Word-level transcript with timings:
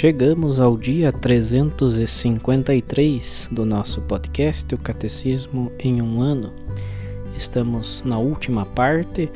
Chegamos 0.00 0.60
ao 0.60 0.78
dia 0.78 1.12
353 1.12 3.50
do 3.52 3.66
nosso 3.66 4.00
podcast 4.00 4.74
O 4.74 4.78
Catecismo 4.78 5.70
em 5.78 6.00
um 6.00 6.22
Ano. 6.22 6.54
Estamos 7.36 8.02
na 8.02 8.16
última 8.16 8.64
parte 8.64 9.30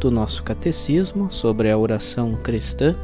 do 0.00 0.10
nosso 0.10 0.42
catecismo 0.42 1.30
sobre 1.30 1.70
a 1.70 1.78
oração 1.78 2.34
cristã, 2.42 2.96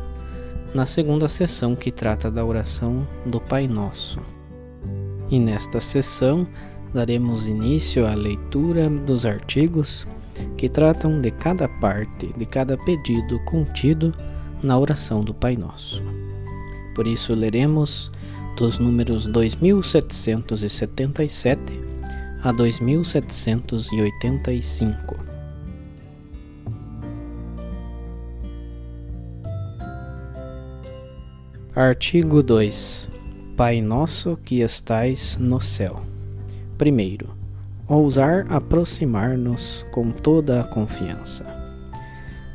na 0.74 0.84
segunda 0.84 1.28
sessão 1.28 1.76
que 1.76 1.92
trata 1.92 2.28
da 2.28 2.44
oração 2.44 3.06
do 3.24 3.40
Pai 3.40 3.68
Nosso. 3.68 4.18
E 5.30 5.38
nesta 5.38 5.78
sessão 5.78 6.44
daremos 6.92 7.48
início 7.48 8.04
à 8.04 8.16
leitura 8.16 8.90
dos 8.90 9.24
artigos 9.24 10.08
que 10.56 10.68
tratam 10.68 11.20
de 11.20 11.30
cada 11.30 11.68
parte, 11.68 12.32
de 12.36 12.44
cada 12.44 12.76
pedido 12.76 13.38
contido 13.44 14.12
na 14.60 14.76
oração 14.76 15.20
do 15.20 15.32
Pai 15.32 15.56
Nosso. 15.56 16.02
Por 16.96 17.06
isso 17.06 17.32
leremos 17.34 18.10
dos 18.56 18.78
números 18.78 19.26
2777 19.26 21.60
a 22.42 22.50
2785. 22.50 25.14
Artigo 31.74 32.42
2 32.42 33.10
Pai 33.58 33.82
nosso 33.82 34.38
que 34.42 34.60
estais 34.60 35.36
no 35.36 35.60
céu. 35.60 36.00
Primeiro, 36.78 37.36
ousar 37.86 38.46
aproximar-nos 38.48 39.84
com 39.90 40.10
toda 40.10 40.62
a 40.62 40.64
confiança. 40.64 41.65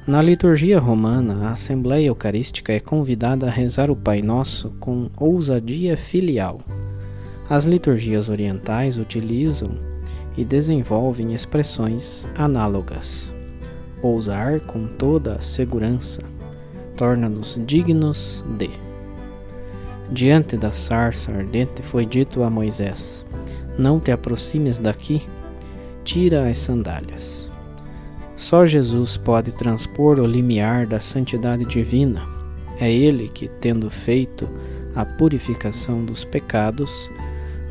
Na 0.07 0.19
liturgia 0.19 0.79
romana, 0.79 1.47
a 1.47 1.51
Assembleia 1.51 2.07
Eucarística 2.07 2.73
é 2.73 2.79
convidada 2.79 3.45
a 3.45 3.51
rezar 3.51 3.91
o 3.91 3.95
Pai 3.95 4.19
Nosso 4.19 4.71
com 4.79 5.07
ousadia 5.15 5.95
filial. 5.95 6.59
As 7.47 7.65
liturgias 7.65 8.27
orientais 8.27 8.97
utilizam 8.97 9.69
e 10.35 10.43
desenvolvem 10.43 11.35
expressões 11.35 12.27
análogas. 12.35 13.31
Ousar 14.01 14.59
com 14.61 14.87
toda 14.87 15.33
a 15.35 15.41
segurança 15.41 16.23
torna-nos 16.97 17.59
dignos 17.67 18.43
de. 18.57 18.71
Diante 20.11 20.57
da 20.57 20.71
sarça 20.71 21.31
ardente 21.31 21.83
foi 21.83 22.07
dito 22.07 22.41
a 22.41 22.49
Moisés: 22.49 23.23
Não 23.77 23.99
te 23.99 24.11
aproximes 24.11 24.79
daqui, 24.79 25.21
tira 26.03 26.49
as 26.49 26.57
sandálias. 26.57 27.50
Só 28.41 28.65
Jesus 28.65 29.17
pode 29.17 29.51
transpor 29.51 30.19
o 30.19 30.25
limiar 30.25 30.87
da 30.87 30.99
santidade 30.99 31.63
divina. 31.63 32.23
É 32.79 32.91
Ele 32.91 33.29
que, 33.29 33.47
tendo 33.47 33.87
feito 33.87 34.49
a 34.95 35.05
purificação 35.05 36.03
dos 36.03 36.25
pecados, 36.25 37.11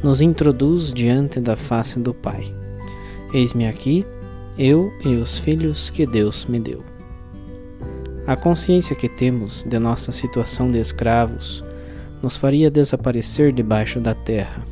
nos 0.01 0.21
introduz 0.21 0.93
diante 0.93 1.41
da 1.41 1.57
face 1.57 1.99
do 1.99 2.15
Pai. 2.15 2.45
Eis-me 3.35 3.67
aqui, 3.67 4.07
eu 4.57 4.93
e 5.05 5.17
os 5.17 5.41
filhos 5.41 5.91
que 5.91 6.07
Deus 6.07 6.47
me 6.47 6.61
deu. 6.61 6.85
A 8.25 8.37
consciência 8.37 8.95
que 8.95 9.09
temos 9.09 9.65
de 9.65 9.79
nossa 9.81 10.13
situação 10.13 10.71
de 10.71 10.79
escravos 10.79 11.65
nos 12.23 12.37
faria 12.37 12.71
desaparecer 12.71 13.53
debaixo 13.53 13.99
da 13.99 14.15
terra. 14.15 14.65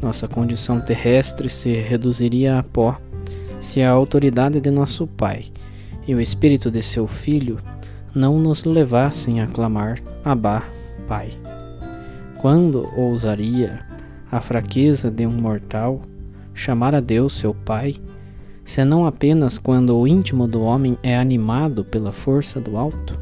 Nossa 0.00 0.26
condição 0.26 0.80
terrestre 0.80 1.50
se 1.50 1.70
reduziria 1.74 2.58
a 2.58 2.62
pó 2.62 2.98
se 3.60 3.82
a 3.82 3.90
autoridade 3.90 4.60
de 4.60 4.70
nosso 4.70 5.06
Pai 5.06 5.46
e 6.06 6.14
o 6.14 6.20
Espírito 6.20 6.70
de 6.70 6.82
seu 6.82 7.06
Filho 7.06 7.58
não 8.14 8.38
nos 8.38 8.64
levassem 8.64 9.40
a 9.40 9.46
clamar 9.46 10.00
Abá, 10.24 10.64
Pai. 11.06 11.30
Quando 12.38 12.88
ousaria 12.96 13.80
a 14.30 14.40
fraqueza 14.40 15.10
de 15.10 15.26
um 15.26 15.32
mortal 15.32 16.02
chamar 16.54 16.94
a 16.94 17.00
Deus 17.00 17.32
seu 17.32 17.52
Pai, 17.52 17.96
senão 18.64 19.06
apenas 19.06 19.58
quando 19.58 19.96
o 19.96 20.06
íntimo 20.06 20.46
do 20.46 20.62
homem 20.62 20.96
é 21.02 21.18
animado 21.18 21.84
pela 21.84 22.12
força 22.12 22.60
do 22.60 22.76
alto? 22.76 23.18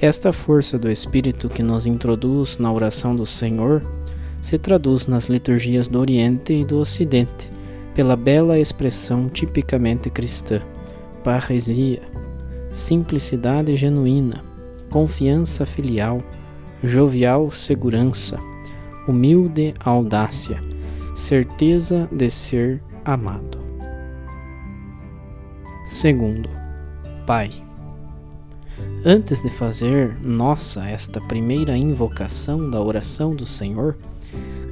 Esta 0.00 0.32
força 0.32 0.78
do 0.78 0.90
Espírito 0.90 1.48
que 1.48 1.62
nos 1.62 1.86
introduz 1.86 2.58
na 2.58 2.72
oração 2.72 3.14
do 3.16 3.26
Senhor 3.26 3.82
se 4.40 4.58
traduz 4.58 5.06
nas 5.06 5.26
liturgias 5.28 5.88
do 5.88 5.98
Oriente 5.98 6.52
e 6.52 6.64
do 6.64 6.78
Ocidente 6.78 7.53
pela 7.94 8.16
bela 8.16 8.58
expressão 8.58 9.28
tipicamente 9.28 10.10
cristã, 10.10 10.60
parresia, 11.22 12.02
simplicidade 12.70 13.76
genuína, 13.76 14.42
confiança 14.90 15.64
filial, 15.64 16.20
jovial 16.82 17.50
segurança, 17.50 18.38
humilde 19.06 19.74
audácia, 19.84 20.62
certeza 21.14 22.08
de 22.10 22.28
ser 22.28 22.82
amado. 23.04 23.58
Segundo, 25.86 26.48
Pai. 27.26 27.50
Antes 29.06 29.42
de 29.42 29.50
fazer 29.50 30.18
nossa 30.22 30.88
esta 30.88 31.20
primeira 31.20 31.76
invocação 31.76 32.70
da 32.70 32.80
oração 32.80 33.34
do 33.34 33.44
Senhor, 33.44 33.96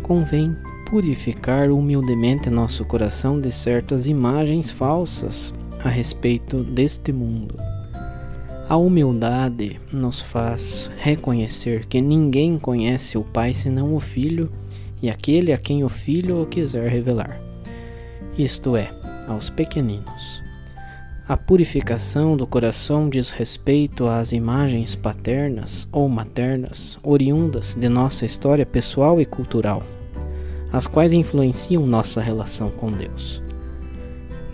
convém 0.03 0.57
purificar 0.93 1.71
humildemente 1.71 2.51
nosso 2.51 2.85
coração 2.85 3.41
de 3.41 3.51
certas 3.51 4.07
imagens 4.07 4.71
falsas 4.71 5.55
a 5.83 5.89
respeito 5.89 6.63
deste 6.63 7.11
mundo. 7.11 7.55
A 8.69 8.77
humildade 8.77 9.81
nos 9.91 10.21
faz 10.21 10.93
reconhecer 10.99 11.87
que 11.87 11.99
ninguém 12.03 12.59
conhece 12.59 13.17
o 13.17 13.25
Pai 13.25 13.55
senão 13.55 13.97
o 13.97 14.01
Filho 14.01 14.53
e 15.01 15.09
aquele 15.09 15.51
a 15.51 15.57
quem 15.57 15.83
o 15.83 15.89
Filho 15.89 16.43
o 16.43 16.47
quiser 16.47 16.91
revelar, 16.91 17.41
isto 18.37 18.77
é, 18.77 18.91
aos 19.27 19.49
pequeninos. 19.49 20.43
A 21.27 21.39
purificação 21.39 22.37
do 22.37 22.47
coração 22.47 23.09
diz 23.09 23.31
respeito 23.31 24.07
às 24.07 24.31
imagens 24.31 24.95
paternas 24.95 25.89
ou 25.91 26.07
maternas 26.07 26.99
oriundas 27.03 27.75
de 27.75 27.89
nossa 27.89 28.27
história 28.27 28.67
pessoal 28.67 29.19
e 29.23 29.25
cultural, 29.25 29.83
as 30.73 30.87
quais 30.87 31.13
influenciam 31.13 31.87
nossa 31.87 32.21
relação 32.21 32.71
com 32.71 32.91
Deus. 32.91 33.43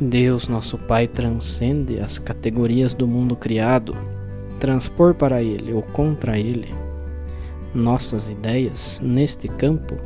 Deus, 0.00 0.48
nosso 0.48 0.76
Pai, 0.76 1.06
transcende 1.06 2.00
as 2.00 2.18
categorias 2.18 2.92
do 2.92 3.06
mundo 3.06 3.36
criado, 3.36 3.96
transpor 4.58 5.14
para 5.14 5.42
Ele 5.42 5.72
ou 5.72 5.82
contra 5.82 6.38
Ele. 6.38 6.74
Nossas 7.74 8.30
ideias, 8.30 9.00
neste 9.02 9.46
campo, 9.46 9.96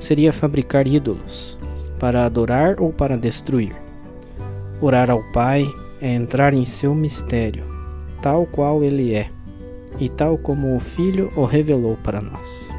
seria 0.00 0.32
fabricar 0.32 0.86
ídolos, 0.86 1.58
para 1.98 2.24
adorar 2.24 2.80
ou 2.80 2.92
para 2.92 3.16
destruir. 3.16 3.74
Orar 4.80 5.10
ao 5.10 5.22
Pai 5.32 5.66
é 6.00 6.12
entrar 6.12 6.52
em 6.52 6.64
seu 6.64 6.94
mistério, 6.94 7.64
tal 8.20 8.46
qual 8.46 8.82
ele 8.82 9.14
é, 9.14 9.30
e 9.98 10.08
tal 10.08 10.36
como 10.36 10.76
o 10.76 10.80
Filho 10.80 11.32
o 11.36 11.44
revelou 11.44 11.96
para 12.02 12.20
nós. 12.20 12.73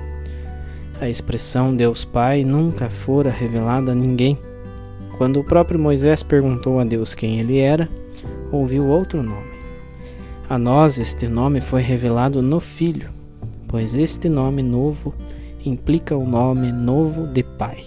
A 0.99 1.09
expressão 1.09 1.75
Deus 1.75 2.05
Pai 2.05 2.45
nunca 2.45 2.89
fora 2.89 3.29
revelada 3.29 3.91
a 3.91 3.95
ninguém. 3.95 4.39
Quando 5.17 5.41
o 5.41 5.43
próprio 5.43 5.77
Moisés 5.77 6.23
perguntou 6.23 6.79
a 6.79 6.85
Deus 6.85 7.13
quem 7.13 7.39
ele 7.39 7.59
era, 7.59 7.89
ouviu 8.49 8.87
outro 8.87 9.21
nome. 9.21 9.55
A 10.49 10.57
nós 10.57 10.97
este 10.97 11.27
nome 11.27 11.59
foi 11.59 11.81
revelado 11.81 12.41
no 12.41 12.61
Filho, 12.61 13.09
pois 13.67 13.95
este 13.95 14.29
nome 14.29 14.63
novo 14.63 15.13
implica 15.65 16.15
o 16.15 16.25
nome 16.25 16.71
novo 16.71 17.27
de 17.27 17.43
Pai. 17.43 17.83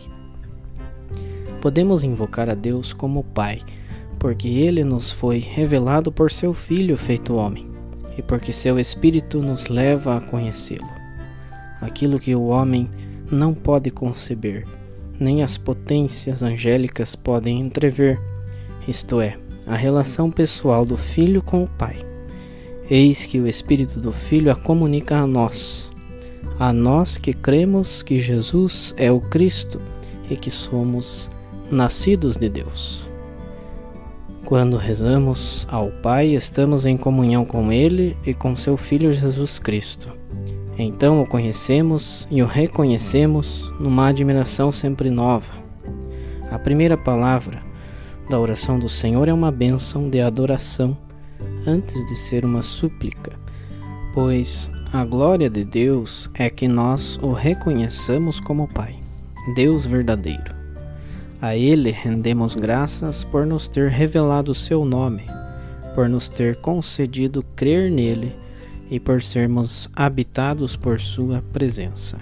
Podemos 1.63 2.05
invocar 2.05 2.51
a 2.51 2.55
Deus 2.55 2.93
como 2.93 3.25
Pai, 3.25 3.61
porque 4.19 4.49
ele 4.49 4.85
nos 4.85 5.11
foi 5.11 5.39
revelado 5.39 6.13
por 6.13 6.31
seu 6.31 6.53
Filho 6.53 6.97
feito 6.99 7.37
homem, 7.37 7.71
e 8.19 8.23
porque 8.23 8.53
seu 8.53 8.79
Espírito 8.79 9.41
nos 9.41 9.69
leva 9.69 10.17
a 10.17 10.21
conhecê-lo. 10.21 10.98
Aquilo 11.81 12.19
que 12.19 12.35
o 12.35 12.47
homem 12.47 12.89
não 13.31 13.55
pode 13.55 13.91
conceber, 13.91 14.67
nem 15.19 15.43
as 15.43 15.59
potências 15.59 16.43
angélicas 16.43 17.15
podem 17.15 17.61
entrever, 17.61 18.19
isto 18.87 19.21
é, 19.21 19.37
a 19.67 19.75
relação 19.75 20.31
pessoal 20.31 20.85
do 20.85 20.97
Filho 20.97 21.43
com 21.43 21.65
o 21.65 21.69
Pai. 21.69 21.97
Eis 22.91 23.25
que 23.25 23.39
o 23.39 23.47
Espírito 23.47 24.01
do 24.01 24.13
Filho 24.13 24.51
a 24.51 24.57
comunica 24.57 25.19
a 25.19 25.27
nós, 25.27 25.93
a 26.59 26.73
nós 26.73 27.19
que 27.19 27.35
cremos 27.35 28.03
que 28.03 28.19
Jesus 28.19 28.95
é 28.97 29.13
o 29.13 29.21
Cristo 29.21 29.81
e 30.31 30.37
que 30.37 30.51
somos 30.51 31.29
nascidos 31.71 32.37
de 32.37 32.49
Deus. 32.49 33.09
Quando 34.45 34.79
rezamos 34.79 35.69
ao 35.71 35.89
Pai, 35.89 36.29
estamos 36.29 36.87
em 36.87 36.97
comunhão 36.97 37.45
com 37.45 37.71
Ele 37.71 38.17
e 38.25 38.33
com 38.33 38.57
seu 38.57 38.79
Filho 38.79 39.13
Jesus 39.13 39.59
Cristo. 39.59 40.09
Então 40.79 41.21
o 41.21 41.27
conhecemos 41.27 42.29
e 42.31 42.41
o 42.41 42.47
reconhecemos 42.47 43.69
numa 43.81 44.07
admiração 44.07 44.71
sempre 44.71 45.11
nova. 45.11 45.53
A 46.53 46.59
primeira 46.59 46.97
palavra 46.97 47.61
da 48.31 48.39
oração 48.39 48.79
do 48.79 48.89
Senhor 48.89 49.27
é 49.27 49.33
uma 49.33 49.51
bênção 49.51 50.09
de 50.09 50.21
adoração 50.21 50.97
antes 51.67 52.07
de 52.07 52.15
ser 52.15 52.45
uma 52.45 52.63
súplica, 52.63 53.33
pois 54.15 54.71
a 54.93 55.05
glória 55.05 55.51
de 55.51 55.65
Deus 55.65 56.31
é 56.33 56.49
que 56.49 56.69
nós 56.69 57.19
o 57.21 57.33
reconheçamos 57.33 58.39
como 58.39 58.69
Pai, 58.69 59.01
Deus 59.57 59.85
verdadeiro. 59.85 60.57
A 61.41 61.57
Ele 61.57 61.91
rendemos 61.91 62.55
graças 62.55 63.25
por 63.25 63.45
nos 63.45 63.69
ter 63.69 63.91
revelado 63.91 64.53
o 64.53 64.55
seu 64.55 64.85
nome, 64.85 65.25
por 65.97 66.09
nos 66.09 66.29
ter 66.29 66.61
concedido 66.61 67.45
crer 67.57 67.91
nele 67.91 68.33
e 68.91 68.99
por 68.99 69.23
sermos 69.23 69.89
habitados 69.95 70.77
por 70.77 71.01
Sua 71.01 71.43
presença. 71.53 72.19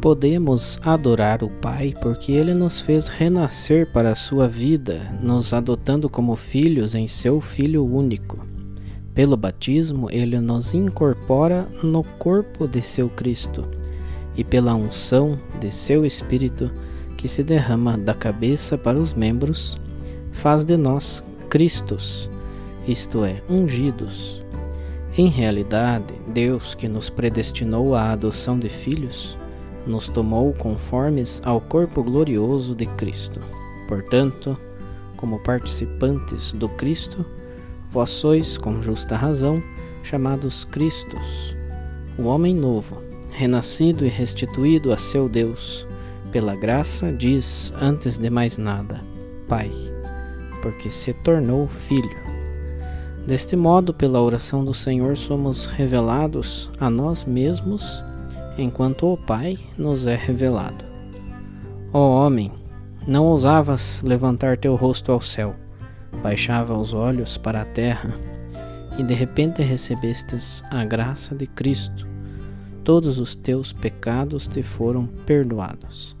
Podemos 0.00 0.80
adorar 0.82 1.44
o 1.44 1.48
Pai 1.48 1.94
porque 2.02 2.32
ele 2.32 2.54
nos 2.54 2.80
fez 2.80 3.06
renascer 3.06 3.92
para 3.92 4.10
a 4.10 4.16
sua 4.16 4.48
vida, 4.48 5.16
nos 5.22 5.54
adotando 5.54 6.10
como 6.10 6.34
filhos 6.34 6.96
em 6.96 7.06
seu 7.06 7.40
Filho 7.40 7.84
único. 7.84 8.44
Pelo 9.14 9.36
batismo, 9.36 10.10
ele 10.10 10.40
nos 10.40 10.74
incorpora 10.74 11.68
no 11.84 12.02
corpo 12.02 12.66
de 12.66 12.82
seu 12.82 13.08
Cristo, 13.10 13.64
e 14.36 14.42
pela 14.42 14.74
unção 14.74 15.38
de 15.60 15.70
seu 15.70 16.04
Espírito, 16.04 16.68
que 17.16 17.28
se 17.28 17.44
derrama 17.44 17.96
da 17.96 18.12
cabeça 18.12 18.76
para 18.76 18.98
os 18.98 19.12
membros, 19.12 19.76
faz 20.32 20.64
de 20.64 20.76
nós 20.76 21.22
Cristos, 21.48 22.28
isto 22.88 23.24
é, 23.24 23.40
ungidos. 23.48 24.41
Em 25.16 25.28
realidade, 25.28 26.14
Deus, 26.28 26.74
que 26.74 26.88
nos 26.88 27.10
predestinou 27.10 27.94
à 27.94 28.12
adoção 28.12 28.58
de 28.58 28.70
filhos, 28.70 29.36
nos 29.86 30.08
tomou 30.08 30.54
conformes 30.54 31.42
ao 31.44 31.60
corpo 31.60 32.02
glorioso 32.02 32.74
de 32.74 32.86
Cristo. 32.86 33.38
Portanto, 33.86 34.56
como 35.14 35.38
participantes 35.40 36.54
do 36.54 36.66
Cristo, 36.66 37.26
vós 37.90 38.08
sois, 38.08 38.56
com 38.56 38.80
justa 38.80 39.14
razão, 39.14 39.62
chamados 40.02 40.64
Cristos, 40.64 41.54
o 42.18 42.24
homem 42.24 42.54
novo, 42.54 43.02
renascido 43.32 44.06
e 44.06 44.08
restituído 44.08 44.92
a 44.92 44.96
seu 44.96 45.28
Deus, 45.28 45.86
pela 46.32 46.56
graça, 46.56 47.12
diz 47.12 47.70
antes 47.78 48.16
de 48.16 48.30
mais 48.30 48.56
nada, 48.56 49.00
Pai, 49.46 49.70
porque 50.62 50.90
se 50.90 51.12
tornou 51.12 51.68
filho. 51.68 52.21
Deste 53.26 53.54
modo, 53.54 53.94
pela 53.94 54.20
oração 54.20 54.64
do 54.64 54.74
Senhor, 54.74 55.16
somos 55.16 55.66
revelados 55.66 56.70
a 56.80 56.90
nós 56.90 57.24
mesmos 57.24 58.02
enquanto 58.58 59.06
o 59.06 59.16
Pai 59.16 59.56
nos 59.78 60.06
é 60.06 60.16
revelado. 60.16 60.84
Ó 61.92 62.26
homem, 62.26 62.50
não 63.06 63.26
ousavas 63.26 64.02
levantar 64.02 64.56
teu 64.56 64.74
rosto 64.74 65.12
ao 65.12 65.20
céu, 65.20 65.54
baixava 66.22 66.76
os 66.76 66.92
olhos 66.92 67.36
para 67.36 67.62
a 67.62 67.64
terra, 67.64 68.14
e 68.98 69.02
de 69.02 69.14
repente 69.14 69.62
recebestes 69.62 70.62
a 70.70 70.84
graça 70.84 71.34
de 71.34 71.46
Cristo. 71.46 72.06
Todos 72.82 73.18
os 73.18 73.36
teus 73.36 73.72
pecados 73.72 74.48
te 74.48 74.62
foram 74.62 75.06
perdoados. 75.06 76.16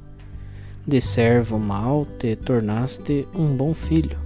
De 0.86 1.00
servo 1.00 1.58
mau 1.58 2.06
te 2.18 2.36
tornaste 2.36 3.26
um 3.34 3.56
bom 3.56 3.74
filho. 3.74 4.18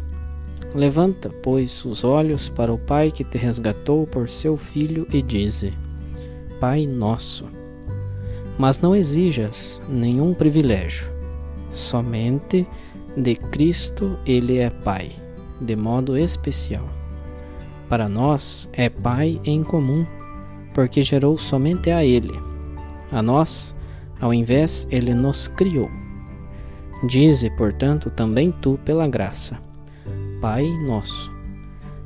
Levanta, 0.76 1.30
pois, 1.42 1.84
os 1.84 2.04
olhos 2.04 2.48
para 2.48 2.72
o 2.72 2.78
Pai 2.78 3.10
que 3.10 3.24
te 3.24 3.36
resgatou 3.36 4.06
por 4.06 4.28
seu 4.28 4.56
Filho 4.56 5.08
e 5.10 5.20
dize: 5.22 5.72
Pai 6.60 6.86
nosso 6.86 7.46
mas 8.58 8.78
não 8.78 8.94
exijas 8.94 9.80
nenhum 9.88 10.32
privilégio. 10.32 11.06
Somente 11.70 12.66
de 13.16 13.34
Cristo 13.34 14.18
ele 14.26 14.58
é 14.58 14.70
Pai, 14.70 15.12
de 15.60 15.76
modo 15.76 16.16
especial. 16.16 16.88
Para 17.88 18.08
nós 18.08 18.68
é 18.72 18.88
Pai 18.88 19.40
em 19.44 19.62
comum, 19.62 20.06
porque 20.74 21.02
gerou 21.02 21.38
somente 21.38 21.90
a 21.90 22.04
Ele. 22.04 22.34
A 23.12 23.22
nós, 23.22 23.74
ao 24.20 24.34
invés, 24.34 24.86
Ele 24.90 25.14
nos 25.14 25.46
criou. 25.48 25.88
Dize, 27.04 27.50
portanto, 27.56 28.10
também 28.10 28.50
tu, 28.50 28.78
pela 28.84 29.06
graça, 29.06 29.58
Pai 30.48 30.70
nosso, 30.86 31.28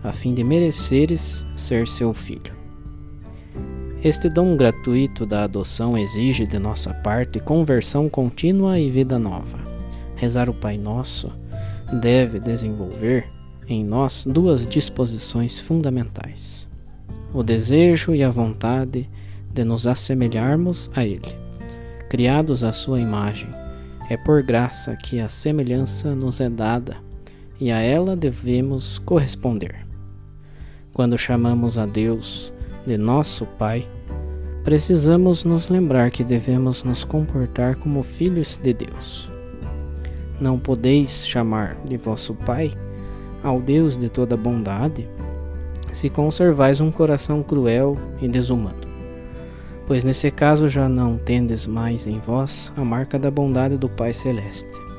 a 0.03 0.13
fim 0.13 0.33
de 0.33 0.43
mereceres 0.43 1.45
ser 1.55 1.87
seu 1.87 2.15
filho. 2.15 2.55
Este 4.03 4.31
dom 4.31 4.57
gratuito 4.57 5.27
da 5.27 5.45
adoção 5.45 5.99
exige 5.99 6.47
de 6.47 6.59
nossa 6.59 6.95
parte 6.95 7.39
conversão 7.39 8.09
contínua 8.09 8.79
e 8.79 8.89
vida 8.89 9.19
nova. 9.19 9.59
Rezar 10.17 10.49
o 10.49 10.55
Pai 10.55 10.79
Nosso 10.79 11.31
deve 12.01 12.41
desenvolver 12.41 13.29
em 13.69 13.85
nós 13.85 14.25
duas 14.25 14.67
disposições 14.67 15.61
fundamentais: 15.61 16.67
o 17.35 17.43
desejo 17.43 18.15
e 18.15 18.25
a 18.25 18.31
vontade 18.31 19.07
de 19.53 19.65
nos 19.65 19.87
assemelharmos 19.87 20.91
a 20.97 21.05
Ele. 21.05 21.37
Criados 22.09 22.65
à 22.65 22.73
Sua 22.73 23.01
imagem, 23.01 23.51
é 24.09 24.17
por 24.17 24.43
graça 24.43 24.97
que 24.97 25.21
a 25.21 25.29
semelhança 25.29 26.15
nos 26.15 26.41
é 26.41 26.49
dada 26.49 27.10
e 27.61 27.71
a 27.71 27.79
ela 27.79 28.17
devemos 28.17 28.99
corresponder. 28.99 29.87
Quando 30.93 31.19
chamamos 31.19 31.77
a 31.77 31.87
Deus 31.87 32.53
de 32.87 32.97
nosso 32.97 33.45
Pai, 33.47 33.87
precisamos 34.65 35.45
nos 35.45 35.69
lembrar 35.69 36.11
que 36.11 36.25
devemos 36.25 36.83
nos 36.83 37.05
comportar 37.05 37.77
como 37.77 38.03
filhos 38.03 38.59
de 38.59 38.73
Deus. 38.73 39.29
Não 40.41 40.59
podeis 40.59 41.27
chamar 41.27 41.77
de 41.85 41.97
vosso 41.97 42.35
Pai 42.35 42.73
ao 43.43 43.61
Deus 43.61 43.99
de 43.99 44.09
toda 44.09 44.37
bondade 44.37 45.07
se 45.93 46.09
conservais 46.09 46.81
um 46.81 46.91
coração 46.91 47.43
cruel 47.43 47.97
e 48.23 48.29
desumano, 48.29 48.87
pois 49.87 50.05
nesse 50.05 50.31
caso 50.31 50.69
já 50.69 50.89
não 50.89 51.17
tendes 51.17 51.67
mais 51.67 52.07
em 52.07 52.19
vós 52.19 52.73
a 52.77 52.85
marca 52.85 53.19
da 53.19 53.31
bondade 53.31 53.77
do 53.77 53.89
Pai 53.89 54.13
Celeste. 54.13 54.90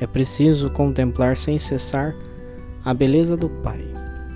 É 0.00 0.06
preciso 0.06 0.70
contemplar 0.70 1.36
sem 1.36 1.58
cessar 1.58 2.14
a 2.84 2.92
beleza 2.92 3.36
do 3.36 3.48
Pai 3.48 3.80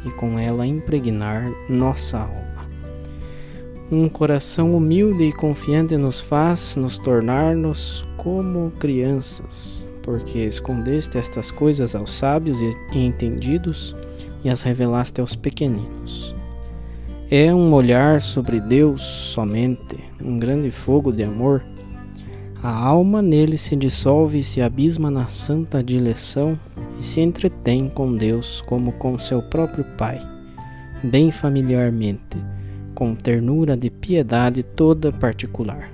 e 0.05 0.11
com 0.11 0.39
ela 0.39 0.67
impregnar 0.67 1.51
nossa 1.69 2.21
alma. 2.21 2.69
Um 3.91 4.09
coração 4.09 4.77
humilde 4.77 5.25
e 5.25 5.33
confiante 5.33 5.97
nos 5.97 6.21
faz 6.21 6.77
nos 6.77 6.99
tornar-nos 6.99 8.07
como 8.17 8.71
crianças, 8.73 9.87
porque 10.03 10.41
escondeste 10.41 11.17
estas 11.17 11.51
coisas 11.51 11.95
aos 11.95 12.13
sábios 12.13 12.59
e 12.61 12.99
entendidos 12.99 13.97
e 14.45 14.51
as 14.51 14.63
revelaste 14.63 15.21
aos 15.21 15.35
pequeninos. 15.35 16.35
É 17.31 17.53
um 17.55 17.75
olhar 17.75 18.21
sobre 18.21 18.61
Deus 18.61 19.03
somente, 19.03 19.99
um 20.23 20.39
grande 20.39 20.71
fogo 20.71 21.13
de 21.13 21.23
amor. 21.23 21.63
A 22.63 22.71
alma 22.71 23.23
nele 23.23 23.57
se 23.57 23.77
dissolve 23.77 24.41
e 24.41 24.45
se 24.45 24.61
abisma 24.61 25.11
na 25.11 25.29
santa 25.29 25.83
dileção 25.83 26.59
e 26.99 27.05
se 27.05 27.21
entretém 27.21 27.89
com 27.89 28.17
Deus 28.17 28.61
como 28.63 28.91
com 28.93 29.17
seu 29.17 29.41
próprio 29.41 29.85
Pai, 29.97 30.19
bem 31.03 31.31
familiarmente 31.31 32.37
com 32.97 33.15
ternura 33.15 33.77
de 33.77 33.89
piedade 33.91 34.65
toda 34.65 35.13
particular. 35.13 35.89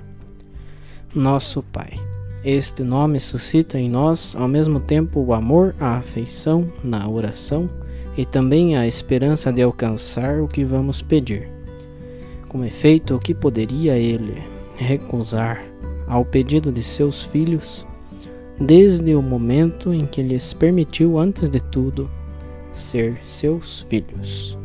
Nosso 1.13 1.61
Pai. 1.61 1.93
Este 2.43 2.81
nome 2.81 3.19
suscita 3.19 3.77
em 3.77 3.87
nós 3.87 4.35
ao 4.35 4.47
mesmo 4.47 4.79
tempo 4.79 5.19
o 5.19 5.33
amor, 5.33 5.75
a 5.79 5.97
afeição 5.97 6.65
na 6.83 7.07
oração 7.07 7.69
e 8.17 8.25
também 8.25 8.75
a 8.75 8.87
esperança 8.87 9.53
de 9.53 9.61
alcançar 9.61 10.41
o 10.41 10.47
que 10.47 10.63
vamos 10.63 10.99
pedir. 10.99 11.47
Com 12.47 12.65
efeito, 12.65 13.15
o 13.15 13.19
que 13.19 13.35
poderia 13.35 13.97
ele 13.97 14.41
recusar 14.77 15.63
ao 16.07 16.23
pedido 16.23 16.71
de 16.71 16.83
seus 16.83 17.23
filhos, 17.23 17.85
desde 18.59 19.15
o 19.15 19.21
momento 19.21 19.93
em 19.93 20.05
que 20.05 20.21
lhes 20.21 20.53
permitiu, 20.53 21.17
antes 21.17 21.49
de 21.49 21.59
tudo, 21.59 22.09
ser 22.71 23.17
seus 23.23 23.81
filhos? 23.81 24.57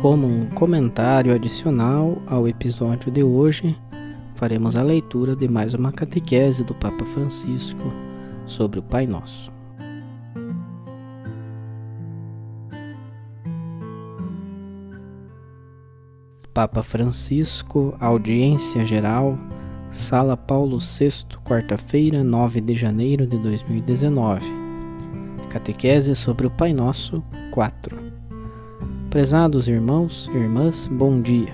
Como 0.00 0.26
um 0.26 0.46
comentário 0.50 1.34
adicional 1.34 2.22
ao 2.26 2.46
episódio 2.46 3.10
de 3.10 3.24
hoje, 3.24 3.76
faremos 4.34 4.76
a 4.76 4.82
leitura 4.82 5.34
de 5.34 5.48
mais 5.48 5.74
uma 5.74 5.90
catequese 5.90 6.62
do 6.62 6.74
Papa 6.74 7.04
Francisco 7.04 8.05
sobre 8.46 8.78
o 8.78 8.82
Pai 8.82 9.06
Nosso. 9.06 9.52
Papa 16.54 16.82
Francisco, 16.82 17.94
audiência 18.00 18.86
geral, 18.86 19.36
Sala 19.90 20.38
Paulo 20.38 20.78
VI, 20.78 21.36
quarta-feira, 21.44 22.24
9 22.24 22.62
de 22.62 22.74
janeiro 22.74 23.26
de 23.26 23.36
2019. 23.38 24.42
Catequese 25.50 26.14
sobre 26.14 26.46
o 26.46 26.50
Pai 26.50 26.72
Nosso 26.72 27.22
4. 27.50 27.98
Prezados 29.10 29.68
irmãos 29.68 30.30
e 30.32 30.36
irmãs, 30.38 30.88
bom 30.88 31.20
dia. 31.20 31.52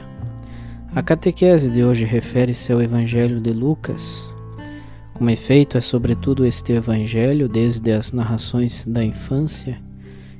A 0.94 1.02
catequese 1.02 1.70
de 1.70 1.82
hoje 1.82 2.04
refere-se 2.04 2.72
ao 2.72 2.82
Evangelho 2.82 3.40
de 3.40 3.52
Lucas. 3.52 4.32
Como 5.22 5.30
efeito, 5.30 5.78
é 5.78 5.80
sobretudo 5.80 6.44
este 6.44 6.72
Evangelho, 6.72 7.48
desde 7.48 7.92
as 7.92 8.10
narrações 8.10 8.84
da 8.84 9.04
infância, 9.04 9.80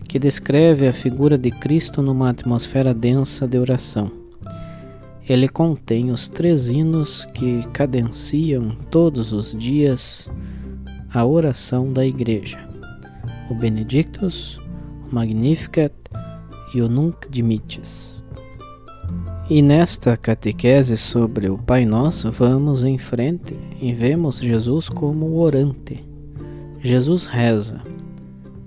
que 0.08 0.18
descreve 0.18 0.88
a 0.88 0.92
figura 0.92 1.38
de 1.38 1.52
Cristo 1.52 2.02
numa 2.02 2.30
atmosfera 2.30 2.92
densa 2.92 3.46
de 3.46 3.56
oração. 3.60 4.10
Ele 5.28 5.48
contém 5.48 6.10
os 6.10 6.28
três 6.28 6.68
hinos 6.68 7.24
que 7.26 7.62
cadenciam 7.72 8.70
todos 8.90 9.32
os 9.32 9.56
dias 9.56 10.28
a 11.14 11.24
oração 11.24 11.92
da 11.92 12.04
Igreja: 12.04 12.58
o 13.48 13.54
Benedictus, 13.54 14.58
o 15.08 15.14
Magnificat 15.14 15.94
e 16.74 16.82
o 16.82 16.88
Nunc 16.88 17.30
Dimittis. 17.30 18.21
E 19.54 19.60
nesta 19.60 20.16
catequese 20.16 20.96
sobre 20.96 21.50
o 21.50 21.58
Pai 21.58 21.84
Nosso, 21.84 22.32
vamos 22.32 22.82
em 22.84 22.96
frente 22.96 23.54
e 23.82 23.92
vemos 23.92 24.38
Jesus 24.38 24.88
como 24.88 25.36
orante. 25.36 26.02
Jesus 26.80 27.26
reza. 27.26 27.82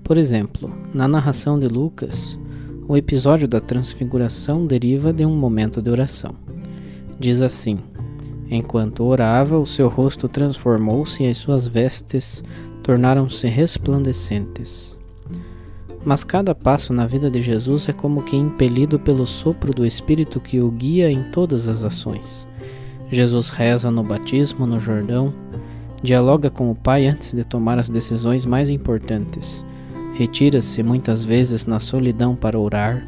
Por 0.04 0.16
exemplo, 0.16 0.72
na 0.94 1.08
narração 1.08 1.58
de 1.58 1.66
Lucas, 1.66 2.38
o 2.86 2.96
episódio 2.96 3.48
da 3.48 3.58
transfiguração 3.60 4.64
deriva 4.64 5.12
de 5.12 5.26
um 5.26 5.34
momento 5.34 5.82
de 5.82 5.90
oração. 5.90 6.36
Diz 7.18 7.42
assim: 7.42 7.78
Enquanto 8.48 9.02
orava, 9.02 9.58
o 9.58 9.66
seu 9.66 9.88
rosto 9.88 10.28
transformou-se 10.28 11.20
e 11.20 11.28
as 11.28 11.36
suas 11.36 11.66
vestes 11.66 12.44
tornaram-se 12.84 13.48
resplandecentes. 13.48 14.96
Mas 16.06 16.22
cada 16.22 16.54
passo 16.54 16.92
na 16.92 17.04
vida 17.04 17.28
de 17.28 17.42
Jesus 17.42 17.88
é 17.88 17.92
como 17.92 18.22
que 18.22 18.36
impelido 18.36 18.96
pelo 18.96 19.26
sopro 19.26 19.74
do 19.74 19.84
Espírito 19.84 20.38
que 20.38 20.60
o 20.60 20.70
guia 20.70 21.10
em 21.10 21.24
todas 21.32 21.66
as 21.66 21.82
ações. 21.82 22.46
Jesus 23.10 23.48
reza 23.48 23.90
no 23.90 24.04
batismo 24.04 24.68
no 24.68 24.78
Jordão, 24.78 25.34
dialoga 26.00 26.48
com 26.48 26.70
o 26.70 26.76
Pai 26.76 27.08
antes 27.08 27.32
de 27.32 27.42
tomar 27.42 27.80
as 27.80 27.90
decisões 27.90 28.46
mais 28.46 28.70
importantes, 28.70 29.66
retira-se 30.14 30.80
muitas 30.80 31.24
vezes 31.24 31.66
na 31.66 31.80
solidão 31.80 32.36
para 32.36 32.56
orar, 32.56 33.04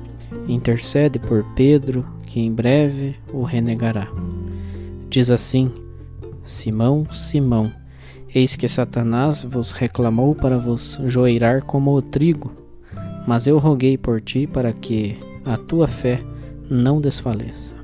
intercede 0.49 1.21
por 1.21 1.45
Pedro, 1.55 2.05
que 2.27 2.41
em 2.41 2.53
breve 2.53 3.15
o 3.33 3.45
renegará. 3.45 4.09
Diz 5.09 5.31
assim: 5.31 5.71
Simão, 6.43 7.07
Simão, 7.13 7.71
eis 8.35 8.57
que 8.57 8.67
Satanás 8.67 9.45
vos 9.45 9.71
reclamou 9.71 10.35
para 10.35 10.59
vos 10.59 11.01
joeirar 11.05 11.63
como 11.63 11.93
o 11.93 12.03
trigo 12.03 12.67
mas 13.29 13.47
eu 13.47 13.59
roguei 13.59 13.99
por 13.99 14.23
ti 14.23 14.47
para 14.47 14.73
que 14.73 15.19
a 15.45 15.59
tua 15.59 15.87
fé 15.87 16.25
não 16.71 16.99
desfaleça. 16.99 17.77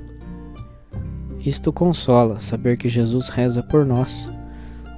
Isto 1.39 1.71
consola 1.71 2.39
saber 2.39 2.79
que 2.79 2.89
Jesus 2.89 3.29
reza 3.29 3.63
por 3.63 3.85
nós, 3.85 4.33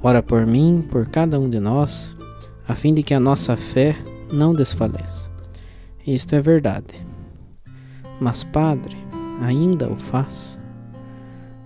ora 0.05 0.23
por 0.23 0.47
mim, 0.47 0.85
por 0.89 1.09
cada 1.09 1.41
um 1.41 1.51
de 1.51 1.59
nós, 1.59 2.15
a 2.69 2.77
fim 2.77 2.95
de 2.95 3.03
que 3.03 3.13
a 3.13 3.19
nossa 3.19 3.57
fé 3.57 3.97
não 4.33 4.55
desfaleça. 4.55 5.29
Isto 6.07 6.37
é 6.37 6.41
verdade. 6.41 6.95
Mas, 8.21 8.45
Padre, 8.45 8.97
ainda 9.43 9.91
o 9.91 9.97
faz? 9.97 10.61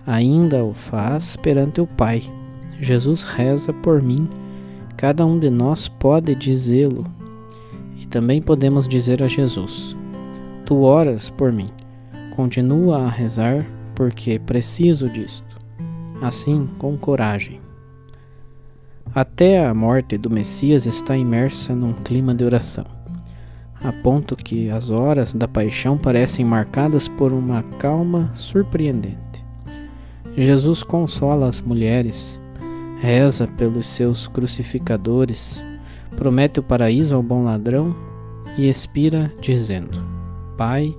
Ainda 0.07 0.63
o 0.65 0.73
faz 0.73 1.35
perante 1.35 1.79
o 1.79 1.85
Pai. 1.85 2.23
Jesus 2.79 3.21
reza 3.21 3.71
por 3.71 4.01
mim. 4.01 4.27
Cada 4.97 5.23
um 5.23 5.37
de 5.37 5.51
nós 5.51 5.87
pode 5.87 6.33
dizê-lo 6.33 7.20
também 8.11 8.41
podemos 8.41 8.87
dizer 8.87 9.23
a 9.23 9.27
Jesus: 9.27 9.95
Tu 10.65 10.79
oras 10.81 11.29
por 11.29 11.51
mim. 11.51 11.69
Continua 12.35 13.05
a 13.05 13.09
rezar, 13.09 13.65
porque 13.95 14.37
preciso 14.37 15.09
disto. 15.09 15.57
Assim, 16.21 16.69
com 16.77 16.95
coragem. 16.97 17.59
Até 19.15 19.65
a 19.65 19.73
morte 19.73 20.17
do 20.17 20.29
Messias 20.29 20.85
está 20.85 21.17
imersa 21.17 21.73
num 21.73 21.93
clima 21.93 22.33
de 22.33 22.45
oração, 22.45 22.85
a 23.81 23.91
ponto 23.91 24.35
que 24.35 24.69
as 24.69 24.89
horas 24.89 25.33
da 25.33 25.47
paixão 25.47 25.97
parecem 25.97 26.45
marcadas 26.45 27.07
por 27.07 27.33
uma 27.33 27.63
calma 27.79 28.29
surpreendente. 28.33 29.43
Jesus 30.37 30.81
consola 30.81 31.47
as 31.47 31.59
mulheres, 31.59 32.41
reza 33.01 33.47
pelos 33.47 33.87
seus 33.87 34.27
crucificadores, 34.27 35.61
promete 36.15 36.59
o 36.59 36.63
paraíso 36.63 37.15
ao 37.15 37.23
bom 37.23 37.43
ladrão 37.43 37.95
e 38.57 38.67
expira, 38.67 39.31
dizendo: 39.41 40.03
Pai, 40.57 40.95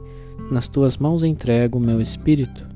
nas 0.51 0.69
tuas 0.69 0.97
mãos 0.97 1.23
entrego 1.23 1.79
o 1.79 1.81
meu 1.81 2.01
espírito. 2.01 2.67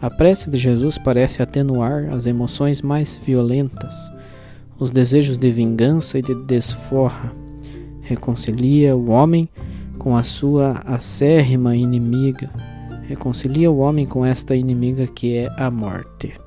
A 0.00 0.10
prece 0.10 0.50
de 0.50 0.58
Jesus 0.58 0.98
parece 0.98 1.42
atenuar 1.42 2.12
as 2.12 2.26
emoções 2.26 2.82
mais 2.82 3.16
violentas, 3.16 4.12
os 4.78 4.90
desejos 4.90 5.38
de 5.38 5.50
vingança 5.50 6.18
e 6.18 6.22
de 6.22 6.34
desforra. 6.44 7.32
Reconcilia 8.02 8.94
o 8.94 9.10
homem 9.10 9.48
com 9.98 10.16
a 10.16 10.22
sua 10.22 10.82
acérrima 10.84 11.74
inimiga. 11.74 12.50
Reconcilia 13.04 13.70
o 13.70 13.78
homem 13.78 14.04
com 14.04 14.26
esta 14.26 14.54
inimiga 14.54 15.06
que 15.06 15.34
é 15.34 15.50
a 15.56 15.70
morte. 15.70 16.43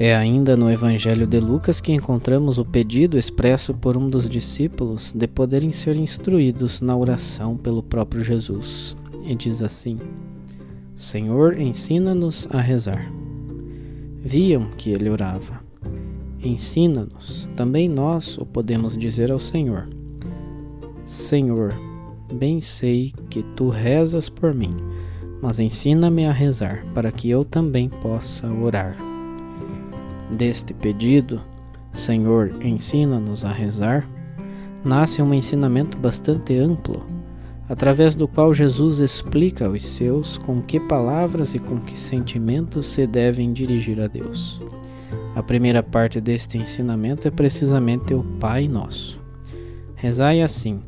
É 0.00 0.14
ainda 0.14 0.56
no 0.56 0.70
Evangelho 0.70 1.26
de 1.26 1.40
Lucas 1.40 1.80
que 1.80 1.92
encontramos 1.92 2.56
o 2.56 2.64
pedido 2.64 3.18
expresso 3.18 3.74
por 3.74 3.96
um 3.96 4.08
dos 4.08 4.28
discípulos 4.28 5.12
de 5.12 5.26
poderem 5.26 5.72
ser 5.72 5.96
instruídos 5.96 6.80
na 6.80 6.96
oração 6.96 7.56
pelo 7.56 7.82
próprio 7.82 8.22
Jesus. 8.22 8.96
E 9.24 9.34
diz 9.34 9.60
assim: 9.60 9.98
Senhor, 10.94 11.60
ensina-nos 11.60 12.46
a 12.48 12.60
rezar. 12.60 13.12
Viam 14.22 14.70
que 14.76 14.90
ele 14.90 15.10
orava. 15.10 15.60
Ensina-nos, 16.40 17.48
também 17.56 17.88
nós 17.88 18.38
o 18.38 18.46
podemos 18.46 18.96
dizer 18.96 19.32
ao 19.32 19.40
Senhor. 19.40 19.88
Senhor, 21.04 21.74
bem 22.32 22.60
sei 22.60 23.12
que 23.28 23.42
tu 23.56 23.68
rezas 23.68 24.28
por 24.28 24.54
mim, 24.54 24.76
mas 25.42 25.58
ensina-me 25.58 26.24
a 26.24 26.32
rezar, 26.32 26.84
para 26.94 27.10
que 27.10 27.28
eu 27.28 27.44
também 27.44 27.88
possa 27.88 28.48
orar 28.52 28.96
deste 30.30 30.74
pedido, 30.74 31.40
Senhor, 31.92 32.52
ensina-nos 32.62 33.44
a 33.44 33.50
rezar, 33.50 34.08
nasce 34.84 35.20
um 35.22 35.34
ensinamento 35.34 35.98
bastante 35.98 36.56
amplo, 36.56 37.06
através 37.68 38.14
do 38.14 38.26
qual 38.26 38.54
Jesus 38.54 39.00
explica 39.00 39.66
aos 39.66 39.84
seus 39.84 40.36
com 40.38 40.62
que 40.62 40.80
palavras 40.80 41.54
e 41.54 41.58
com 41.58 41.78
que 41.78 41.98
sentimentos 41.98 42.86
se 42.86 43.06
devem 43.06 43.52
dirigir 43.52 44.00
a 44.00 44.06
Deus. 44.06 44.60
A 45.34 45.42
primeira 45.42 45.82
parte 45.82 46.20
deste 46.20 46.58
ensinamento 46.58 47.28
é 47.28 47.30
precisamente 47.30 48.14
o 48.14 48.24
Pai 48.40 48.66
Nosso. 48.66 49.20
Rezai 49.94 50.42
assim: 50.42 50.80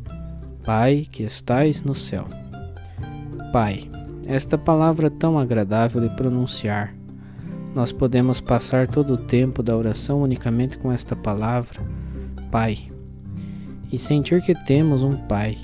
Pai 0.65 1.07
que 1.11 1.23
estais 1.23 1.83
no 1.83 1.95
céu. 1.95 2.25
Pai, 3.53 3.91
esta 4.27 4.57
palavra 4.57 5.11
tão 5.11 5.39
agradável 5.39 6.01
de 6.01 6.15
pronunciar, 6.17 6.95
nós 7.75 7.93
podemos 7.93 8.41
passar 8.41 8.89
todo 8.89 9.15
o 9.15 9.19
tempo 9.19 9.63
da 9.63 9.77
oração 9.77 10.23
unicamente 10.23 10.77
com 10.77 10.91
esta 10.91 11.15
palavra, 11.15 11.81
Pai, 12.51 12.77
e 13.93 13.99
sentir 13.99 14.43
que 14.43 14.55
temos 14.55 15.03
um 15.03 15.17
Pai, 15.17 15.57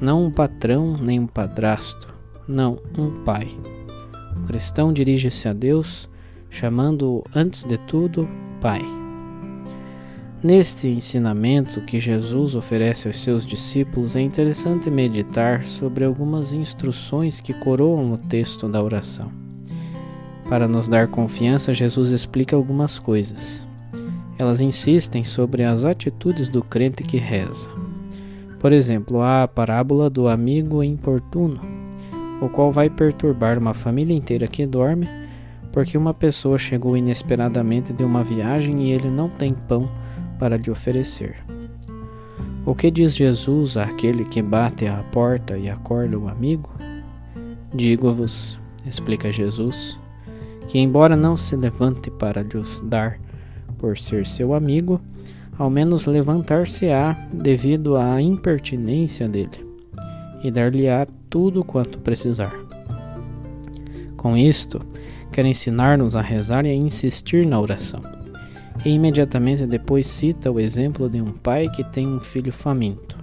não 0.00 0.24
um 0.24 0.30
patrão 0.30 0.96
nem 1.00 1.20
um 1.20 1.26
padrasto, 1.26 2.14
não, 2.48 2.78
um 2.98 3.10
Pai, 3.24 3.48
O 4.36 4.46
cristão 4.46 4.92
dirige-se 4.92 5.48
a 5.48 5.52
Deus, 5.52 6.08
chamando-o 6.50 7.24
antes 7.34 7.64
de 7.64 7.78
tudo 7.78 8.28
Pai. 8.60 8.82
Neste 10.42 10.86
ensinamento 10.88 11.80
que 11.80 11.98
Jesus 11.98 12.54
oferece 12.54 13.08
aos 13.08 13.20
seus 13.20 13.44
discípulos, 13.44 14.14
é 14.14 14.20
interessante 14.20 14.90
meditar 14.90 15.64
sobre 15.64 16.04
algumas 16.04 16.52
instruções 16.52 17.40
que 17.40 17.54
coroam 17.54 18.12
o 18.12 18.16
texto 18.16 18.68
da 18.68 18.82
oração. 18.82 19.45
Para 20.48 20.68
nos 20.68 20.86
dar 20.86 21.08
confiança, 21.08 21.74
Jesus 21.74 22.10
explica 22.10 22.54
algumas 22.54 22.98
coisas. 22.98 23.66
Elas 24.38 24.60
insistem 24.60 25.24
sobre 25.24 25.64
as 25.64 25.84
atitudes 25.84 26.48
do 26.48 26.62
crente 26.62 27.02
que 27.02 27.16
reza. 27.16 27.68
Por 28.60 28.72
exemplo, 28.72 29.22
há 29.22 29.42
a 29.42 29.48
parábola 29.48 30.08
do 30.08 30.28
amigo 30.28 30.84
importuno, 30.84 31.60
o 32.40 32.48
qual 32.48 32.70
vai 32.70 32.88
perturbar 32.88 33.58
uma 33.58 33.74
família 33.74 34.14
inteira 34.14 34.46
que 34.46 34.66
dorme, 34.66 35.08
porque 35.72 35.98
uma 35.98 36.14
pessoa 36.14 36.58
chegou 36.58 36.96
inesperadamente 36.96 37.92
de 37.92 38.04
uma 38.04 38.22
viagem 38.22 38.84
e 38.84 38.92
ele 38.92 39.10
não 39.10 39.28
tem 39.28 39.52
pão 39.52 39.90
para 40.38 40.56
lhe 40.56 40.70
oferecer. 40.70 41.36
O 42.64 42.74
que 42.74 42.90
diz 42.90 43.14
Jesus 43.14 43.76
àquele 43.76 44.24
que 44.24 44.42
bate 44.42 44.86
à 44.86 45.02
porta 45.12 45.56
e 45.56 45.68
acorda 45.68 46.18
o 46.18 46.28
amigo? 46.28 46.70
Digo-vos, 47.74 48.58
explica 48.86 49.30
Jesus, 49.30 49.98
que 50.68 50.78
embora 50.78 51.16
não 51.16 51.36
se 51.36 51.56
levante 51.56 52.10
para 52.10 52.42
lhes 52.42 52.80
dar 52.80 53.18
por 53.78 53.96
ser 53.98 54.26
seu 54.26 54.54
amigo, 54.54 55.00
ao 55.58 55.70
menos 55.70 56.06
levantar-se-á 56.06 57.28
devido 57.32 57.96
à 57.96 58.20
impertinência 58.20 59.28
dele, 59.28 59.66
e 60.42 60.50
dar-lhe-á 60.50 61.06
tudo 61.30 61.64
quanto 61.64 61.98
precisar. 61.98 62.54
Com 64.16 64.36
isto, 64.36 64.80
quer 65.32 65.44
ensinar-nos 65.44 66.16
a 66.16 66.20
rezar 66.20 66.64
e 66.64 66.70
a 66.70 66.74
insistir 66.74 67.46
na 67.46 67.60
oração. 67.60 68.02
E 68.84 68.90
imediatamente 68.90 69.66
depois 69.66 70.06
cita 70.06 70.50
o 70.50 70.60
exemplo 70.60 71.08
de 71.08 71.20
um 71.20 71.32
pai 71.32 71.68
que 71.68 71.84
tem 71.84 72.06
um 72.06 72.20
filho 72.20 72.52
faminto. 72.52 73.16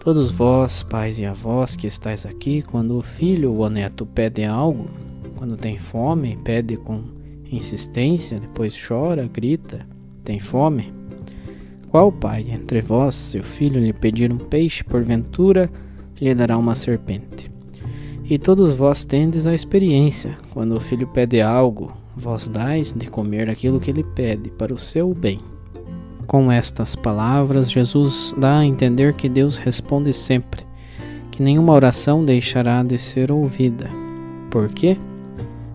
Todos 0.00 0.30
vós, 0.30 0.82
pais 0.82 1.18
e 1.18 1.24
avós 1.24 1.74
que 1.74 1.86
estáis 1.86 2.26
aqui, 2.26 2.60
quando 2.60 2.96
o 2.98 3.02
filho 3.02 3.52
ou 3.52 3.64
o 3.64 3.70
neto 3.70 4.04
pede 4.04 4.44
algo, 4.44 4.86
quando 5.44 5.58
tem 5.58 5.76
fome, 5.76 6.38
pede 6.42 6.74
com 6.74 7.02
insistência, 7.52 8.40
depois 8.40 8.74
chora, 8.82 9.28
grita, 9.30 9.86
tem 10.24 10.40
fome, 10.40 10.90
qual 11.90 12.10
pai 12.10 12.46
entre 12.48 12.80
vós, 12.80 13.14
se 13.14 13.38
o 13.38 13.44
filho 13.44 13.78
lhe 13.78 13.92
pedir 13.92 14.32
um 14.32 14.38
peixe, 14.38 14.82
porventura 14.82 15.70
lhe 16.18 16.34
dará 16.34 16.56
uma 16.56 16.74
serpente? 16.74 17.52
E 18.24 18.38
todos 18.38 18.74
vós 18.74 19.04
tendes 19.04 19.46
a 19.46 19.52
experiência, 19.52 20.34
quando 20.54 20.74
o 20.76 20.80
filho 20.80 21.06
pede 21.08 21.42
algo, 21.42 21.92
vós 22.16 22.48
dais 22.48 22.94
de 22.94 23.06
comer 23.08 23.50
aquilo 23.50 23.78
que 23.78 23.90
ele 23.90 24.02
pede, 24.02 24.48
para 24.48 24.72
o 24.72 24.78
seu 24.78 25.12
bem. 25.12 25.40
Com 26.26 26.50
estas 26.50 26.96
palavras, 26.96 27.70
Jesus 27.70 28.34
dá 28.38 28.60
a 28.60 28.64
entender 28.64 29.12
que 29.12 29.28
Deus 29.28 29.58
responde 29.58 30.10
sempre, 30.14 30.62
que 31.30 31.42
nenhuma 31.42 31.74
oração 31.74 32.24
deixará 32.24 32.82
de 32.82 32.96
ser 32.96 33.30
ouvida. 33.30 33.90
Por 34.50 34.72
quê? 34.72 34.96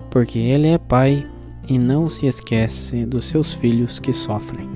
Porque 0.10 0.40
Ele 0.40 0.68
é 0.68 0.78
Pai 0.78 1.26
e 1.68 1.78
não 1.78 2.10
se 2.10 2.26
esquece 2.26 3.06
dos 3.06 3.26
seus 3.26 3.54
filhos 3.54 4.00
que 4.00 4.12
sofrem. 4.12 4.68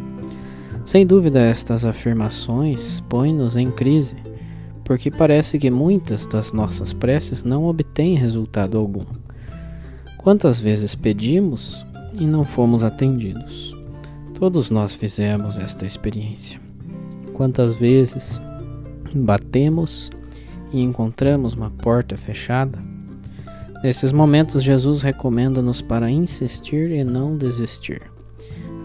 Sem 0.85 1.07
dúvida, 1.07 1.39
estas 1.39 1.85
afirmações 1.85 2.99
põem-nos 3.01 3.55
em 3.55 3.71
crise, 3.71 4.17
porque 4.83 5.09
parece 5.09 5.57
que 5.57 5.71
muitas 5.71 6.25
das 6.27 6.51
nossas 6.51 6.91
preces 6.91 7.43
não 7.43 7.65
obtêm 7.65 8.15
resultado 8.15 8.77
algum. 8.77 9.05
Quantas 10.17 10.59
vezes 10.59 10.93
pedimos 10.93 11.85
e 12.19 12.25
não 12.25 12.45
fomos 12.45 12.83
atendidos? 12.83 13.75
Todos 14.35 14.69
nós 14.69 14.93
fizemos 14.93 15.57
esta 15.57 15.85
experiência. 15.85 16.59
Quantas 17.33 17.73
vezes 17.73 18.39
batemos 19.15 20.11
e 20.71 20.81
encontramos 20.81 21.53
uma 21.53 21.71
porta 21.71 22.17
fechada? 22.17 22.92
Nesses 23.83 24.13
momentos, 24.13 24.63
Jesus 24.63 25.01
recomenda-nos 25.01 25.81
para 25.81 26.09
insistir 26.09 26.89
e 26.91 27.03
não 27.03 27.35
desistir. 27.35 28.01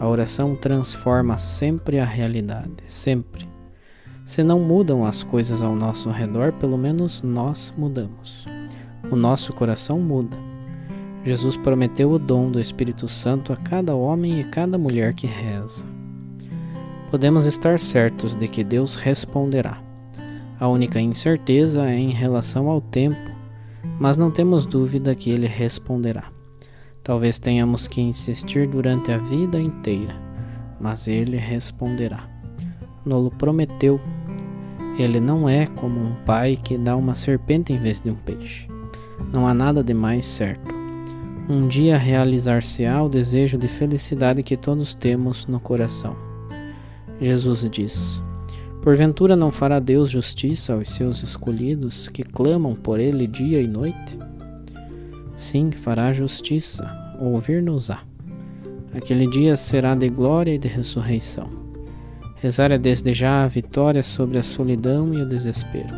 A 0.01 0.09
oração 0.09 0.57
transforma 0.57 1.39
sempre 1.39 2.01
a 2.01 2.05
realidade, 2.05 2.83
sempre. 2.89 3.49
Se 4.25 4.43
não 4.43 4.59
mudam 4.59 5.07
as 5.07 5.23
coisas 5.23 5.63
ao 5.63 5.77
nosso 5.77 6.11
redor, 6.11 6.53
pelo 6.55 6.77
menos 6.77 7.23
nós 7.23 7.73
mudamos. 7.79 8.45
O 9.09 9.15
nosso 9.15 9.53
coração 9.53 10.01
muda. 10.01 10.37
Jesus 11.25 11.57
prometeu 11.57 12.11
o 12.11 12.19
dom 12.19 12.51
do 12.51 12.59
Espírito 12.59 13.07
Santo 13.07 13.53
a 13.53 13.57
cada 13.57 13.95
homem 13.95 14.41
e 14.41 14.45
cada 14.45 14.77
mulher 14.77 15.15
que 15.15 15.29
reza. 15.29 15.87
Podemos 17.09 17.47
estar 17.47 17.79
certos 17.79 18.35
de 18.35 18.49
que 18.49 18.65
Deus 18.65 18.97
responderá. 18.97 19.81
A 20.59 20.67
única 20.67 21.01
incerteza 21.01 21.89
é 21.89 21.95
em 21.95 22.11
relação 22.11 22.69
ao 22.69 22.81
tempo, 22.81 23.38
mas 23.99 24.17
não 24.17 24.31
temos 24.31 24.67
dúvida 24.67 25.15
que 25.15 25.31
ele 25.31 25.47
responderá. 25.47 26.25
Talvez 27.03 27.39
tenhamos 27.39 27.87
que 27.87 28.01
insistir 28.01 28.69
durante 28.69 29.11
a 29.11 29.19
vida 29.19 29.59
inteira, 29.59 30.15
mas 30.81 31.09
ele 31.09 31.37
responderá. 31.37 32.29
Nolo 33.05 33.31
prometeu. 33.31 34.01
Ele 34.99 35.21
não 35.21 35.49
é 35.49 35.67
como 35.67 35.99
um 35.99 36.15
pai 36.27 36.57
que 36.57 36.77
dá 36.77 36.97
uma 36.97 37.15
serpente 37.15 37.73
em 37.73 37.79
vez 37.79 38.01
de 38.01 38.11
um 38.11 38.15
peixe. 38.15 38.69
Não 39.35 39.47
há 39.47 39.55
nada 39.55 39.83
de 39.83 39.95
mais 39.95 40.25
certo. 40.25 40.75
Um 41.49 41.67
dia 41.67 41.97
realizar-se-á 41.97 43.03
o 43.03 43.09
desejo 43.09 43.57
de 43.57 43.69
felicidade 43.69 44.43
que 44.43 44.57
todos 44.57 44.95
temos 44.95 45.47
no 45.47 45.59
coração. 45.59 46.15
Jesus 47.21 47.69
diz: 47.71 48.23
Porventura 48.89 49.37
não 49.37 49.51
fará 49.51 49.79
Deus 49.79 50.09
justiça 50.09 50.73
aos 50.73 50.89
seus 50.89 51.23
escolhidos 51.23 52.09
que 52.09 52.23
clamam 52.23 52.75
por 52.75 52.99
ele 52.99 53.27
dia 53.27 53.61
e 53.61 53.69
noite? 53.69 54.19
Sim, 55.37 55.73
fará 55.73 56.11
justiça, 56.11 56.91
ouvir-nos-á. 57.21 58.01
Aquele 58.95 59.27
dia 59.27 59.59
será 59.59 59.95
de 59.95 60.09
glória 60.09 60.55
e 60.55 60.59
de 60.59 60.69
ressurreição. 60.69 61.51
Rezar 62.37 62.73
é 62.73 62.79
desde 62.79 63.13
já 63.13 63.45
a 63.45 63.47
vitória 63.47 64.03
sobre 64.03 64.39
a 64.39 64.43
solidão 64.43 65.13
e 65.13 65.21
o 65.21 65.29
desespero. 65.29 65.95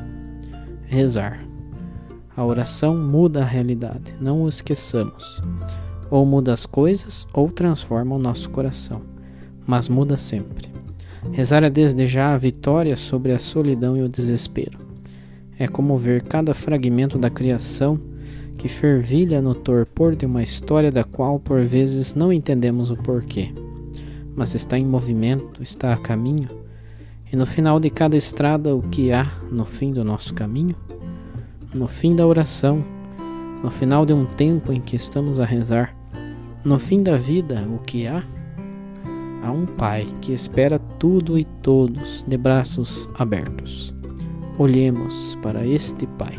Rezar. 0.86 1.46
A 2.36 2.44
oração 2.44 2.96
muda 2.96 3.42
a 3.42 3.46
realidade, 3.46 4.16
não 4.20 4.42
o 4.42 4.48
esqueçamos. 4.48 5.40
Ou 6.10 6.26
muda 6.26 6.52
as 6.52 6.66
coisas 6.66 7.24
ou 7.32 7.52
transforma 7.52 8.16
o 8.16 8.18
nosso 8.18 8.50
coração, 8.50 9.00
mas 9.64 9.88
muda 9.88 10.16
sempre. 10.16 10.79
Rezar 11.32 11.62
é 11.62 11.70
desde 11.70 12.06
já 12.06 12.34
a 12.34 12.36
vitória 12.36 12.96
sobre 12.96 13.32
a 13.32 13.38
solidão 13.38 13.96
e 13.96 14.02
o 14.02 14.08
desespero. 14.08 14.78
É 15.58 15.68
como 15.68 15.96
ver 15.96 16.22
cada 16.22 16.54
fragmento 16.54 17.18
da 17.18 17.28
criação 17.28 18.00
que 18.56 18.68
fervilha 18.68 19.40
no 19.40 19.54
torpor 19.54 20.16
de 20.16 20.26
uma 20.26 20.42
história 20.42 20.90
da 20.90 21.04
qual 21.04 21.38
por 21.38 21.62
vezes 21.62 22.14
não 22.14 22.32
entendemos 22.32 22.90
o 22.90 22.96
porquê, 22.96 23.52
mas 24.34 24.54
está 24.54 24.78
em 24.78 24.84
movimento, 24.84 25.62
está 25.62 25.94
a 25.94 25.96
caminho, 25.96 26.48
e 27.32 27.36
no 27.36 27.46
final 27.46 27.78
de 27.78 27.88
cada 27.88 28.16
estrada 28.16 28.74
o 28.74 28.82
que 28.82 29.12
há 29.12 29.30
no 29.50 29.64
fim 29.64 29.92
do 29.92 30.04
nosso 30.04 30.34
caminho? 30.34 30.74
No 31.72 31.86
fim 31.86 32.16
da 32.16 32.26
oração, 32.26 32.84
no 33.62 33.70
final 33.70 34.04
de 34.04 34.12
um 34.12 34.26
tempo 34.26 34.72
em 34.72 34.80
que 34.80 34.96
estamos 34.96 35.38
a 35.38 35.44
rezar, 35.44 35.94
no 36.64 36.78
fim 36.78 37.02
da 37.02 37.16
vida 37.16 37.66
o 37.72 37.78
que 37.78 38.06
há? 38.06 38.22
Há 39.42 39.50
um 39.50 39.66
Pai 39.66 40.06
que 40.20 40.32
espera 40.32 40.78
tudo 40.78 41.38
e 41.38 41.44
todos 41.62 42.24
de 42.26 42.36
braços 42.36 43.08
abertos. 43.14 43.94
Olhemos 44.58 45.36
para 45.42 45.66
este 45.66 46.06
Pai. 46.06 46.36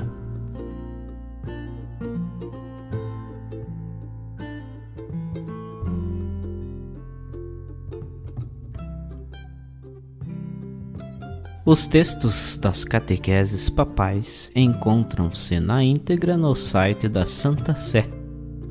Os 11.63 11.87
textos 11.87 12.57
das 12.57 12.83
catequeses 12.83 13.69
papais 13.69 14.51
encontram-se 14.55 15.59
na 15.59 15.83
íntegra 15.83 16.35
no 16.35 16.55
site 16.55 17.07
da 17.07 17.25
Santa 17.25 17.75
Sé, 17.75 18.09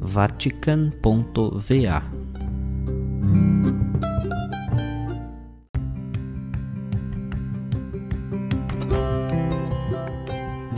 vatican.va. 0.00 0.90